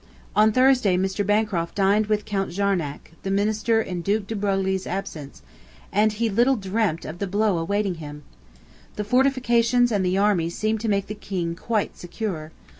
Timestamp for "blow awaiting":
7.27-7.93